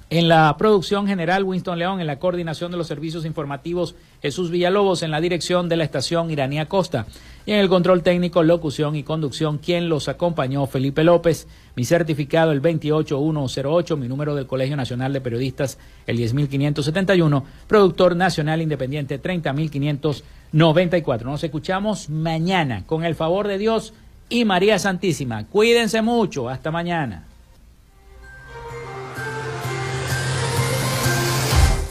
[0.09, 5.03] En la producción general, Winston León, en la coordinación de los servicios informativos, Jesús Villalobos,
[5.03, 7.07] en la dirección de la estación Iranía Costa,
[7.45, 12.53] y en el control técnico, locución y conducción, quien los acompañó, Felipe López, mi certificado
[12.53, 15.77] el 28108, mi número del Colegio Nacional de Periodistas
[16.07, 21.29] el 10571, productor nacional independiente 30594.
[21.29, 23.93] Nos escuchamos mañana, con el favor de Dios
[24.29, 25.47] y María Santísima.
[25.47, 27.25] Cuídense mucho, hasta mañana.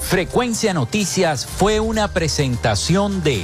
[0.07, 3.43] Frecuencia Noticias fue una presentación de